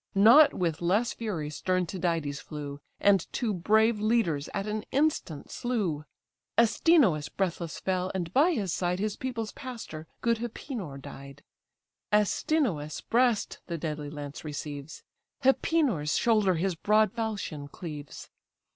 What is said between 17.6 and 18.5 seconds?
cleaves.